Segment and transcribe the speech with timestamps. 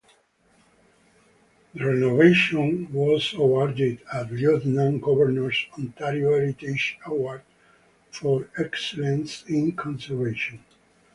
[1.75, 7.43] The renovation was awarded a Lieutenant Governor's Ontario Heritage Award
[8.09, 10.65] for Excellence in Conservation.